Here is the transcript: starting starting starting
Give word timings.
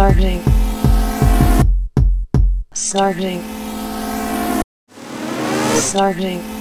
starting 0.00 0.40
starting 2.72 3.42
starting 5.76 6.59